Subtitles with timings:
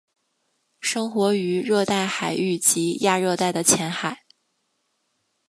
[0.79, 4.23] 生活于热带海域及亚热带的浅海。